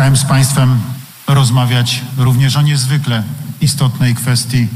Chciałem 0.00 0.16
z 0.16 0.24
Państwem 0.24 0.80
rozmawiać 1.28 2.02
również 2.18 2.56
o 2.56 2.62
niezwykle 2.62 3.22
istotnej 3.60 4.14
kwestii, 4.14 4.68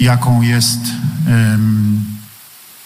jaką 0.00 0.42
jest 0.42 0.80
em, 1.26 2.04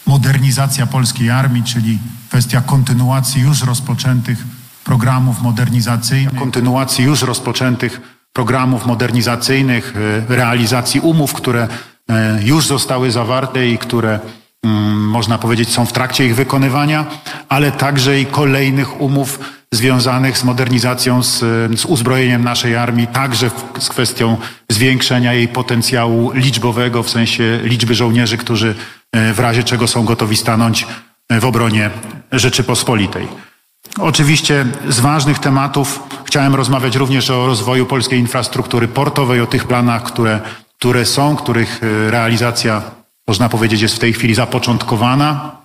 modernizacja 0.07 0.87
polskiej 0.87 1.31
armii, 1.31 1.63
czyli 1.63 1.99
kwestia 2.29 2.61
kontynuacji 2.61 3.43
już 3.43 3.63
rozpoczętych 3.63 4.45
programów 4.85 5.43
modernizacyjnych. 5.43 6.35
Kontynuacji 6.35 7.05
już 7.05 7.23
rozpoczętych 7.23 8.01
programów 8.33 8.87
modernizacyjnych, 8.87 9.95
e, 10.29 10.37
realizacji 10.37 11.01
umów, 11.01 11.33
które 11.33 11.69
e, 12.09 12.43
już 12.43 12.67
zostały 12.67 13.11
zawarte 13.11 13.69
i 13.69 13.79
które 13.79 14.21
mm, 14.63 15.09
można 15.09 15.39
powiedzieć 15.39 15.73
są 15.73 15.87
w 15.87 15.93
trakcie 15.93 16.27
ich 16.27 16.37
wykonywania, 16.37 17.07
ale 17.49 17.73
także 17.73 18.21
i 18.21 18.27
kolejnych 18.27 19.01
umów 19.01 19.56
związanych 19.77 20.39
z 20.39 20.45
modernizacją, 20.45 21.23
z, 21.23 21.39
z 21.81 21.85
uzbrojeniem 21.85 22.45
naszej 22.45 22.77
armii, 22.77 23.07
także 23.07 23.51
w, 23.51 23.65
z 23.79 23.89
kwestią 23.89 24.37
zwiększenia 24.69 25.33
jej 25.33 25.49
potencjału 25.49 26.33
liczbowego, 26.35 27.03
w 27.03 27.11
sensie 27.11 27.61
liczby 27.63 27.95
żołnierzy, 27.95 28.37
którzy 28.37 28.75
e, 29.13 29.33
w 29.33 29.41
razie 29.41 29.65
czego 29.65 29.89
są 29.89 30.05
gotowi 30.05 30.37
stanąć 30.37 30.87
w 31.31 31.45
obronie 31.45 31.91
Rzeczypospolitej. 32.33 33.29
Oczywiście 33.99 34.67
z 34.89 35.01
ważnych 35.01 35.39
tematów 35.39 36.03
chciałem 36.25 36.55
rozmawiać 36.55 36.97
również 36.97 37.31
o 37.31 37.47
rozwoju 37.47 37.87
polskiej 37.87 38.21
infrastruktury 38.21 38.89
portowej, 38.89 39.41
o 39.41 39.47
tych 39.47 39.65
planach, 39.65 40.03
które, 40.03 40.41
które 40.79 41.05
są, 41.05 41.37
których 41.37 41.81
e, 41.83 42.11
realizacja, 42.11 42.83
można 43.29 43.49
powiedzieć, 43.49 43.81
jest 43.81 43.97
w 43.97 43.99
tej 43.99 44.13
chwili 44.13 44.35
zapoczątkowana. 44.35 45.57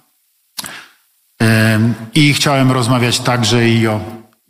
I 2.15 2.33
chciałem 2.33 2.71
rozmawiać 2.71 3.19
także 3.19 3.69
i 3.69 3.87
o 3.87 3.99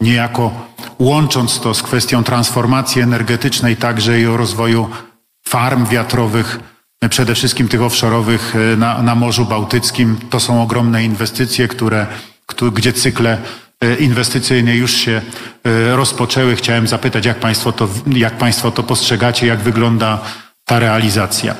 niejako 0.02 0.52
łącząc 1.00 1.60
to 1.60 1.74
z 1.74 1.84
kwestią 1.84 2.24
transformacji 2.24 3.02
energetycznej, 3.02 3.78
także 3.78 4.22
i 4.22 4.26
o 4.26 4.38
rozwoju 4.38 4.90
farm 5.44 5.86
wiatrowych, 5.86 6.60
przede 7.10 7.36
wszystkim 7.36 7.68
tych 7.68 7.82
offshore'owych 7.82 8.40
e, 8.74 8.76
na, 8.78 9.02
na 9.02 9.16
Morzu 9.16 9.46
Bałtyckim. 9.46 10.18
To 10.30 10.40
są 10.40 10.62
ogromne 10.64 11.04
inwestycje, 11.04 11.68
które, 11.68 12.08
gdzie 12.74 12.94
cykle 12.94 13.38
e, 13.82 13.96
inwestycyjne 13.96 14.76
już 14.76 14.92
się 14.92 15.22
e, 15.64 15.96
rozpoczęły. 15.96 16.56
Chciałem 16.56 16.88
zapytać, 16.88 17.26
jak 17.26 17.40
Państwo 17.40 17.72
to, 17.72 17.90
jak 18.08 18.38
państwo 18.38 18.72
to 18.72 18.84
postrzegacie, 18.84 19.48
jak 19.48 19.60
wygląda 19.60 20.20
ta 20.66 20.80
realizacja. 20.80 21.56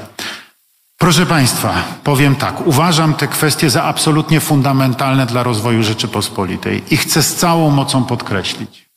Proszę 1.02 1.26
Państwa, 1.26 1.84
powiem 2.04 2.36
tak, 2.36 2.68
uważam 2.68 3.14
te 3.14 3.28
kwestie 3.28 3.70
za 3.70 3.84
absolutnie 3.84 4.40
fundamentalne 4.40 5.26
dla 5.26 5.44
rozwoju 5.44 5.84
Rzeczypospolitej 5.84 6.94
i 6.94 6.98
chcę 6.98 7.24
z 7.24 7.36
całą 7.36 7.70
mocą 7.70 8.06
podkreślić. 8.06 8.90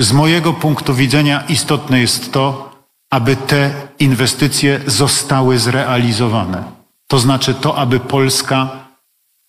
Z 0.00 0.12
mojego 0.12 0.52
punktu 0.52 0.94
widzenia 0.94 1.44
istotne 1.48 2.00
jest 2.00 2.32
to, 2.32 2.72
aby 3.10 3.36
te 3.36 3.88
inwestycje 3.98 4.80
zostały 4.86 5.58
zrealizowane. 5.58 6.64
To 7.06 7.18
znaczy 7.18 7.54
to, 7.54 7.76
aby 7.76 8.00
Polska 8.00 8.68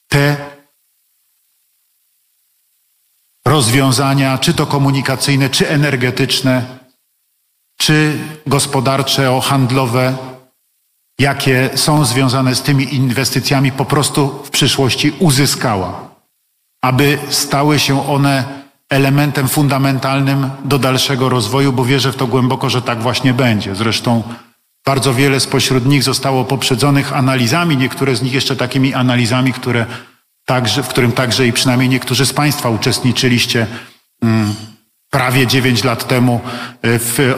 te 0.07 0.37
rozwiązania, 3.45 4.37
czy 4.37 4.53
to 4.53 4.65
komunikacyjne, 4.65 5.49
czy 5.49 5.69
energetyczne, 5.69 6.65
czy 7.77 8.17
gospodarcze, 8.47 9.39
handlowe, 9.43 10.28
jakie 11.19 11.69
są 11.75 12.05
związane 12.05 12.55
z 12.55 12.61
tymi 12.61 12.95
inwestycjami, 12.95 13.71
po 13.71 13.85
prostu 13.85 14.43
w 14.43 14.49
przyszłości 14.49 15.13
uzyskała, 15.19 16.09
aby 16.81 17.17
stały 17.29 17.79
się 17.79 18.09
one 18.09 18.43
elementem 18.89 19.47
fundamentalnym 19.47 20.49
do 20.65 20.79
dalszego 20.79 21.29
rozwoju, 21.29 21.73
bo 21.73 21.85
wierzę 21.85 22.11
w 22.11 22.15
to 22.15 22.27
głęboko, 22.27 22.69
że 22.69 22.81
tak 22.81 23.01
właśnie 23.01 23.33
będzie. 23.33 23.75
Zresztą 23.75 24.23
bardzo 24.85 25.13
wiele 25.13 25.39
spośród 25.39 25.85
nich 25.85 26.03
zostało 26.03 26.45
poprzedzonych 26.45 27.13
analizami, 27.13 27.77
niektóre 27.77 28.15
z 28.15 28.21
nich 28.21 28.33
jeszcze 28.33 28.55
takimi 28.55 28.93
analizami, 28.93 29.53
które 29.53 29.85
także, 30.45 30.83
w 30.83 30.87
którym 30.87 31.11
także 31.11 31.47
i 31.47 31.53
przynajmniej 31.53 31.89
niektórzy 31.89 32.25
z 32.25 32.33
Państwa 32.33 32.69
uczestniczyliście. 32.69 33.67
Mm, 34.21 34.55
prawie 35.09 35.47
9 35.47 35.83
lat 35.83 36.07
temu 36.07 36.41
e, 36.81 36.99
w, 36.99 37.35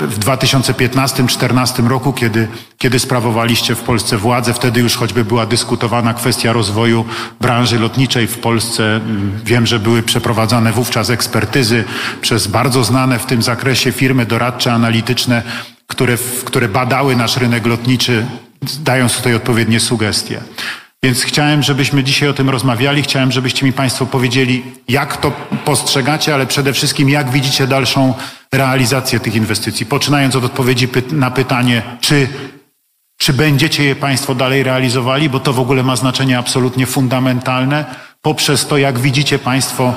w 0.00 0.18
2015-2014 0.18 1.88
roku, 1.88 2.12
kiedy, 2.12 2.48
kiedy 2.78 2.98
sprawowaliście 2.98 3.74
w 3.74 3.80
Polsce 3.80 4.16
władzę. 4.16 4.54
Wtedy 4.54 4.80
już 4.80 4.96
choćby 4.96 5.24
była 5.24 5.46
dyskutowana 5.46 6.14
kwestia 6.14 6.52
rozwoju 6.52 7.04
branży 7.40 7.78
lotniczej 7.78 8.26
w 8.26 8.38
Polsce. 8.38 8.96
Mm, 8.96 9.40
wiem, 9.44 9.66
że 9.66 9.78
były 9.78 10.02
przeprowadzane 10.02 10.72
wówczas 10.72 11.10
ekspertyzy 11.10 11.84
przez 12.20 12.46
bardzo 12.46 12.84
znane 12.84 13.18
w 13.18 13.26
tym 13.26 13.42
zakresie 13.42 13.92
firmy 13.92 14.26
doradcze, 14.26 14.72
analityczne, 14.72 15.42
które, 15.86 16.18
które 16.44 16.68
badały 16.68 17.16
nasz 17.16 17.36
rynek 17.36 17.66
lotniczy, 17.66 18.26
dając 18.62 19.16
tutaj 19.16 19.34
odpowiednie 19.34 19.80
sugestie. 19.80 20.40
Więc 21.04 21.22
chciałem, 21.22 21.62
żebyśmy 21.62 22.04
dzisiaj 22.04 22.28
o 22.28 22.32
tym 22.32 22.50
rozmawiali. 22.50 23.02
Chciałem, 23.02 23.32
żebyście 23.32 23.66
mi 23.66 23.72
Państwo 23.72 24.06
powiedzieli, 24.06 24.62
jak 24.88 25.16
to 25.16 25.32
postrzegacie, 25.64 26.34
ale 26.34 26.46
przede 26.46 26.72
wszystkim, 26.72 27.08
jak 27.08 27.30
widzicie 27.30 27.66
dalszą 27.66 28.14
realizację 28.52 29.20
tych 29.20 29.34
inwestycji. 29.34 29.86
Poczynając 29.86 30.36
od 30.36 30.44
odpowiedzi 30.44 30.88
na 31.12 31.30
pytanie, 31.30 31.82
czy, 32.00 32.28
czy 33.18 33.32
będziecie 33.32 33.84
je 33.84 33.96
Państwo 33.96 34.34
dalej 34.34 34.62
realizowali, 34.62 35.28
bo 35.28 35.40
to 35.40 35.52
w 35.52 35.60
ogóle 35.60 35.82
ma 35.82 35.96
znaczenie 35.96 36.38
absolutnie 36.38 36.86
fundamentalne, 36.86 37.84
poprzez 38.22 38.66
to, 38.66 38.78
jak 38.78 38.98
widzicie 38.98 39.38
Państwo 39.38 39.94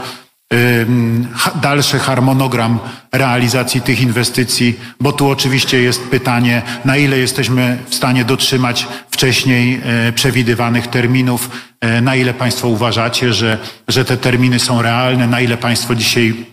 dalszy 1.61 1.99
harmonogram 1.99 2.79
realizacji 3.11 3.81
tych 3.81 4.01
inwestycji, 4.01 4.79
bo 4.99 5.11
tu 5.11 5.29
oczywiście 5.29 5.81
jest 5.81 6.07
pytanie, 6.07 6.61
na 6.85 6.97
ile 6.97 7.17
jesteśmy 7.17 7.77
w 7.89 7.95
stanie 7.95 8.25
dotrzymać 8.25 8.87
wcześniej 9.11 9.81
e, 9.83 10.11
przewidywanych 10.11 10.87
terminów, 10.87 11.49
e, 11.81 12.01
na 12.01 12.15
ile 12.15 12.33
Państwo 12.33 12.67
uważacie, 12.67 13.33
że, 13.33 13.57
że 13.87 14.05
te 14.05 14.17
terminy 14.17 14.59
są 14.59 14.81
realne, 14.81 15.27
na 15.27 15.41
ile 15.41 15.57
Państwo 15.57 15.95
dzisiaj 15.95 16.45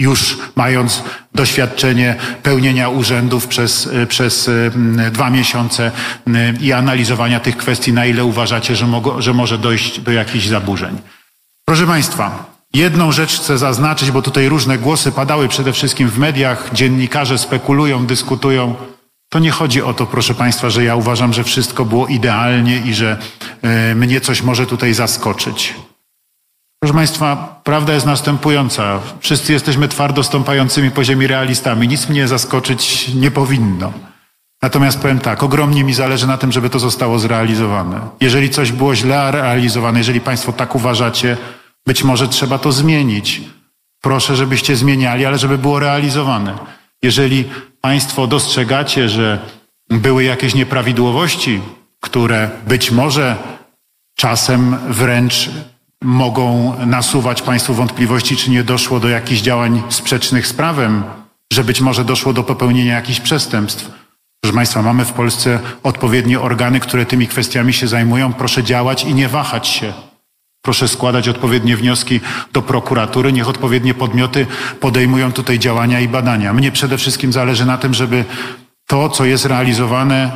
już 0.00 0.38
mając 0.56 1.02
doświadczenie 1.34 2.14
pełnienia 2.42 2.88
urzędów 2.88 3.46
przez, 3.46 3.86
e, 3.86 4.06
przez 4.06 4.50
dwa 5.12 5.30
miesiące 5.30 5.90
i 6.60 6.72
analizowania 6.72 7.40
tych 7.40 7.56
kwestii, 7.56 7.92
na 7.92 8.06
ile 8.06 8.24
uważacie, 8.24 8.76
że, 8.76 8.86
mogo, 8.86 9.22
że 9.22 9.34
może 9.34 9.58
dojść 9.58 10.00
do 10.00 10.12
jakichś 10.12 10.46
zaburzeń. 10.46 10.98
Proszę 11.64 11.86
Państwa, 11.86 12.55
Jedną 12.74 13.12
rzecz 13.12 13.40
chcę 13.40 13.58
zaznaczyć, 13.58 14.10
bo 14.10 14.22
tutaj 14.22 14.48
różne 14.48 14.78
głosy 14.78 15.12
padały 15.12 15.48
przede 15.48 15.72
wszystkim 15.72 16.08
w 16.08 16.18
mediach, 16.18 16.70
dziennikarze 16.72 17.38
spekulują, 17.38 18.06
dyskutują. 18.06 18.74
To 19.28 19.38
nie 19.38 19.50
chodzi 19.50 19.82
o 19.82 19.94
to, 19.94 20.06
proszę 20.06 20.34
Państwa, 20.34 20.70
że 20.70 20.84
ja 20.84 20.96
uważam, 20.96 21.32
że 21.32 21.44
wszystko 21.44 21.84
było 21.84 22.06
idealnie 22.06 22.78
i 22.78 22.94
że 22.94 23.18
y, 23.90 23.94
mnie 23.94 24.20
coś 24.20 24.42
może 24.42 24.66
tutaj 24.66 24.94
zaskoczyć. 24.94 25.74
Proszę 26.80 26.94
Państwa, 26.94 27.60
prawda 27.64 27.92
jest 27.92 28.06
następująca. 28.06 29.00
Wszyscy 29.20 29.52
jesteśmy 29.52 29.88
twardo 29.88 30.22
stąpającymi 30.22 30.90
po 30.90 31.04
ziemi 31.04 31.26
realistami. 31.26 31.88
Nic 31.88 32.08
mnie 32.08 32.28
zaskoczyć 32.28 33.08
nie 33.14 33.30
powinno. 33.30 33.92
Natomiast 34.62 35.00
powiem 35.00 35.18
tak, 35.18 35.42
ogromnie 35.42 35.84
mi 35.84 35.94
zależy 35.94 36.26
na 36.26 36.38
tym, 36.38 36.52
żeby 36.52 36.70
to 36.70 36.78
zostało 36.78 37.18
zrealizowane. 37.18 38.00
Jeżeli 38.20 38.50
coś 38.50 38.72
było 38.72 38.94
źle 38.94 39.30
realizowane, 39.30 39.98
jeżeli 39.98 40.20
Państwo 40.20 40.52
tak 40.52 40.74
uważacie, 40.74 41.36
być 41.86 42.04
może 42.04 42.28
trzeba 42.28 42.58
to 42.58 42.72
zmienić. 42.72 43.40
Proszę, 44.02 44.36
żebyście 44.36 44.76
zmieniali, 44.76 45.26
ale 45.26 45.38
żeby 45.38 45.58
było 45.58 45.78
realizowane. 45.78 46.58
Jeżeli 47.02 47.44
Państwo 47.80 48.26
dostrzegacie, 48.26 49.08
że 49.08 49.38
były 49.90 50.24
jakieś 50.24 50.54
nieprawidłowości, 50.54 51.60
które 52.00 52.50
być 52.66 52.90
może 52.90 53.36
czasem 54.16 54.76
wręcz 54.88 55.50
mogą 56.02 56.74
nasuwać 56.86 57.42
Państwu 57.42 57.74
wątpliwości, 57.74 58.36
czy 58.36 58.50
nie 58.50 58.64
doszło 58.64 59.00
do 59.00 59.08
jakichś 59.08 59.40
działań 59.40 59.82
sprzecznych 59.88 60.46
z 60.46 60.52
prawem, 60.52 61.04
że 61.52 61.64
być 61.64 61.80
może 61.80 62.04
doszło 62.04 62.32
do 62.32 62.42
popełnienia 62.42 62.94
jakichś 62.94 63.20
przestępstw. 63.20 63.90
Proszę 64.40 64.56
Państwa, 64.56 64.82
mamy 64.82 65.04
w 65.04 65.12
Polsce 65.12 65.60
odpowiednie 65.82 66.40
organy, 66.40 66.80
które 66.80 67.06
tymi 67.06 67.26
kwestiami 67.26 67.72
się 67.72 67.88
zajmują. 67.88 68.32
Proszę 68.32 68.64
działać 68.64 69.04
i 69.04 69.14
nie 69.14 69.28
wahać 69.28 69.68
się. 69.68 69.92
Proszę 70.66 70.88
składać 70.88 71.28
odpowiednie 71.28 71.76
wnioski 71.76 72.20
do 72.52 72.62
prokuratury, 72.62 73.32
niech 73.32 73.48
odpowiednie 73.48 73.94
podmioty 73.94 74.46
podejmują 74.80 75.32
tutaj 75.32 75.58
działania 75.58 76.00
i 76.00 76.08
badania. 76.08 76.52
Mnie 76.52 76.72
przede 76.72 76.98
wszystkim 76.98 77.32
zależy 77.32 77.66
na 77.66 77.78
tym, 77.78 77.94
żeby 77.94 78.24
to, 78.86 79.08
co 79.08 79.24
jest 79.24 79.44
realizowane, 79.44 80.30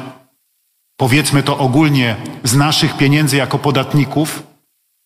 powiedzmy 0.97 1.43
to 1.43 1.59
ogólnie, 1.59 2.17
z 2.45 2.57
naszych 2.57 2.97
pieniędzy 2.97 3.37
jako 3.37 3.59
podatników 3.59 4.43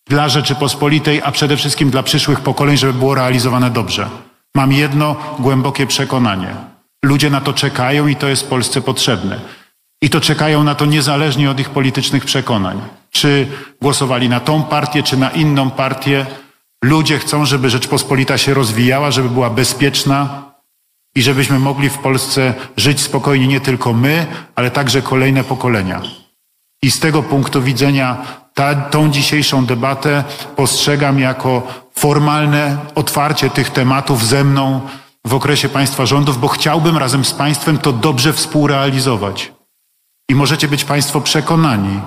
dla 0.09 0.29
Rzeczypospolitej, 0.29 1.21
a 1.23 1.31
przede 1.31 1.57
wszystkim 1.57 1.89
dla 1.89 2.03
przyszłych 2.03 2.39
pokoleń, 2.39 2.77
żeby 2.77 2.93
było 2.93 3.15
realizowane 3.15 3.69
dobrze. 3.71 4.09
Mam 4.55 4.71
jedno 4.71 5.15
głębokie 5.39 5.87
przekonanie. 5.87 6.55
Ludzie 7.05 7.29
na 7.29 7.41
to 7.41 7.53
czekają 7.53 8.07
i 8.07 8.15
to 8.15 8.27
jest 8.27 8.49
Polsce 8.49 8.81
potrzebne. 8.81 9.39
I 10.01 10.09
to 10.09 10.21
czekają 10.21 10.63
na 10.63 10.75
to 10.75 10.85
niezależnie 10.85 11.51
od 11.51 11.59
ich 11.59 11.69
politycznych 11.69 12.25
przekonań. 12.25 12.81
Czy 13.15 13.47
głosowali 13.81 14.29
na 14.29 14.39
tą 14.39 14.63
partię, 14.63 15.03
czy 15.03 15.17
na 15.17 15.29
inną 15.29 15.69
partię. 15.69 16.25
Ludzie 16.83 17.19
chcą, 17.19 17.45
żeby 17.45 17.69
Rzeczpospolita 17.69 18.37
się 18.37 18.53
rozwijała, 18.53 19.11
żeby 19.11 19.29
była 19.29 19.49
bezpieczna, 19.49 20.45
i 21.15 21.21
żebyśmy 21.21 21.59
mogli 21.59 21.89
w 21.89 21.97
Polsce 21.97 22.53
żyć 22.77 23.01
spokojnie 23.01 23.47
nie 23.47 23.59
tylko 23.59 23.93
my, 23.93 24.27
ale 24.55 24.71
także 24.71 25.01
kolejne 25.01 25.43
pokolenia. 25.43 26.01
I 26.81 26.91
z 26.91 26.99
tego 26.99 27.23
punktu 27.23 27.61
widzenia 27.61 28.17
ta, 28.53 28.75
tą 28.75 29.11
dzisiejszą 29.11 29.65
debatę 29.65 30.23
postrzegam 30.55 31.19
jako 31.19 31.67
formalne 31.95 32.77
otwarcie 32.95 33.49
tych 33.49 33.69
tematów 33.69 34.25
ze 34.25 34.43
mną 34.43 34.81
w 35.25 35.33
okresie 35.33 35.69
państwa 35.69 36.05
rządów, 36.05 36.39
bo 36.39 36.47
chciałbym 36.47 36.97
razem 36.97 37.25
z 37.25 37.33
państwem 37.33 37.77
to 37.77 37.93
dobrze 37.93 38.33
współrealizować. 38.33 39.51
I 40.29 40.35
możecie 40.35 40.67
być 40.67 40.83
państwo 40.83 41.21
przekonani, 41.21 41.99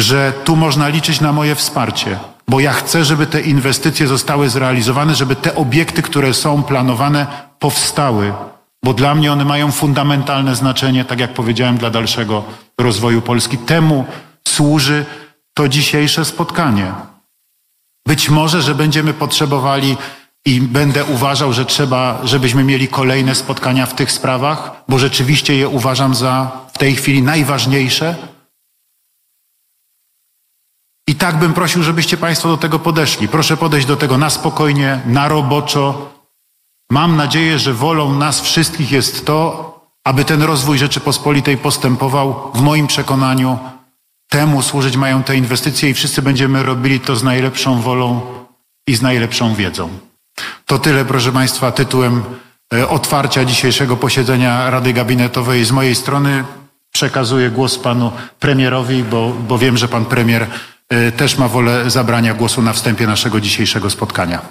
że 0.00 0.32
tu 0.44 0.56
można 0.56 0.88
liczyć 0.88 1.20
na 1.20 1.32
moje 1.32 1.54
wsparcie, 1.54 2.18
bo 2.48 2.60
ja 2.60 2.72
chcę, 2.72 3.04
żeby 3.04 3.26
te 3.26 3.40
inwestycje 3.40 4.06
zostały 4.06 4.48
zrealizowane, 4.48 5.14
żeby 5.14 5.36
te 5.36 5.54
obiekty, 5.54 6.02
które 6.02 6.34
są 6.34 6.62
planowane, 6.62 7.26
powstały, 7.58 8.32
bo 8.84 8.94
dla 8.94 9.14
mnie 9.14 9.32
one 9.32 9.44
mają 9.44 9.72
fundamentalne 9.72 10.54
znaczenie, 10.54 11.04
tak 11.04 11.20
jak 11.20 11.34
powiedziałem, 11.34 11.78
dla 11.78 11.90
dalszego 11.90 12.44
rozwoju 12.80 13.22
Polski. 13.22 13.58
Temu 13.58 14.04
służy 14.48 15.04
to 15.54 15.68
dzisiejsze 15.68 16.24
spotkanie. 16.24 16.92
Być 18.06 18.30
może, 18.30 18.62
że 18.62 18.74
będziemy 18.74 19.14
potrzebowali 19.14 19.96
i 20.46 20.60
będę 20.60 21.04
uważał, 21.04 21.52
że 21.52 21.64
trzeba, 21.64 22.20
żebyśmy 22.24 22.64
mieli 22.64 22.88
kolejne 22.88 23.34
spotkania 23.34 23.86
w 23.86 23.94
tych 23.94 24.12
sprawach, 24.12 24.70
bo 24.88 24.98
rzeczywiście 24.98 25.56
je 25.56 25.68
uważam 25.68 26.14
za 26.14 26.50
w 26.72 26.78
tej 26.78 26.96
chwili 26.96 27.22
najważniejsze. 27.22 28.16
Tak 31.24 31.38
bym 31.38 31.54
prosił, 31.54 31.82
żebyście 31.82 32.16
Państwo 32.16 32.48
do 32.48 32.56
tego 32.56 32.78
podeszli. 32.78 33.28
Proszę 33.28 33.56
podejść 33.56 33.86
do 33.86 33.96
tego 33.96 34.18
na 34.18 34.30
spokojnie, 34.30 35.00
na 35.06 35.28
roboczo. 35.28 36.10
Mam 36.90 37.16
nadzieję, 37.16 37.58
że 37.58 37.74
wolą 37.74 38.14
nas 38.14 38.40
wszystkich 38.40 38.92
jest 38.92 39.26
to, 39.26 39.74
aby 40.04 40.24
ten 40.24 40.42
rozwój 40.42 40.78
Rzeczypospolitej 40.78 41.56
postępował. 41.56 42.50
W 42.54 42.60
moim 42.60 42.86
przekonaniu 42.86 43.58
temu 44.28 44.62
służyć 44.62 44.96
mają 44.96 45.22
te 45.22 45.36
inwestycje 45.36 45.90
i 45.90 45.94
wszyscy 45.94 46.22
będziemy 46.22 46.62
robili 46.62 47.00
to 47.00 47.16
z 47.16 47.22
najlepszą 47.22 47.80
wolą 47.80 48.20
i 48.86 48.94
z 48.94 49.02
najlepszą 49.02 49.54
wiedzą. 49.54 49.88
To 50.66 50.78
tyle, 50.78 51.04
proszę 51.04 51.32
Państwa, 51.32 51.72
tytułem 51.72 52.22
e, 52.74 52.88
otwarcia 52.88 53.44
dzisiejszego 53.44 53.96
posiedzenia 53.96 54.70
Rady 54.70 54.92
Gabinetowej 54.92 55.64
z 55.64 55.72
mojej 55.72 55.94
strony. 55.94 56.44
Przekazuję 56.92 57.50
głos 57.50 57.78
panu 57.78 58.12
premierowi, 58.40 59.02
bo, 59.02 59.32
bo 59.48 59.58
wiem, 59.58 59.76
że 59.76 59.88
pan 59.88 60.04
premier 60.04 60.46
też 61.16 61.38
ma 61.38 61.48
wolę 61.48 61.90
zabrania 61.90 62.34
głosu 62.34 62.62
na 62.62 62.72
wstępie 62.72 63.06
naszego 63.06 63.40
dzisiejszego 63.40 63.90
spotkania. 63.90 64.42